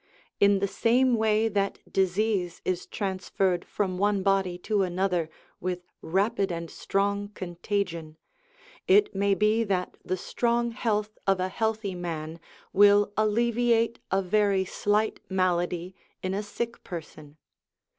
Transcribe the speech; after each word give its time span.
In 0.39 0.57
the 0.57 0.67
same 0.67 1.13
way 1.13 1.47
that 1.47 1.77
disease 1.93 2.59
is 2.65 2.87
trans 2.87 3.29
ferred 3.29 3.63
from 3.63 3.99
one 3.99 4.23
body 4.23 4.57
to 4.57 4.81
another 4.81 5.29
with 5.59 5.83
rapid 6.01 6.51
and 6.51 6.71
strong 6.71 7.27
contagion, 7.27 8.17
it 8.87 9.13
may 9.13 9.35
be 9.35 9.63
that 9.63 9.97
the 10.03 10.17
strong 10.17 10.71
health 10.71 11.19
of 11.27 11.39
a 11.39 11.49
healthy 11.49 11.93
man 11.93 12.39
will 12.73 13.13
alleviate 13.15 13.99
a 14.09 14.23
very 14.23 14.65
slight 14.65 15.19
malady 15.29 15.93
in 16.23 16.33
a 16.33 16.41
sick 16.41 16.83
person. 16.83 17.37